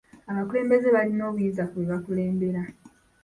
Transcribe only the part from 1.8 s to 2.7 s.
bakulembera.